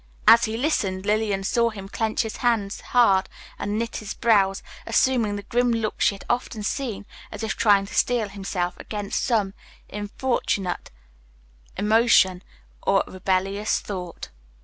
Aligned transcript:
As 0.27 0.45
he 0.45 0.57
listened, 0.57 1.05
Lillian 1.05 1.43
saw 1.43 1.69
him 1.69 1.87
clench 1.87 2.23
his 2.23 2.37
hand 2.37 2.73
hard 2.87 3.29
and 3.59 3.77
knit 3.77 3.97
his 3.97 4.15
brows, 4.15 4.63
assuming 4.87 5.35
the 5.35 5.43
grim 5.43 5.69
look 5.71 6.01
she 6.01 6.15
had 6.15 6.25
often 6.27 6.63
seen, 6.63 7.05
as 7.31 7.43
if 7.43 7.55
trying 7.55 7.85
to 7.85 7.93
steel 7.93 8.27
himself 8.29 8.73
against 8.79 9.23
some 9.23 9.53
importunate 9.89 10.89
emotion 11.77 12.41
or 12.81 13.03
rebellious 13.05 13.79
thought. 13.79 14.29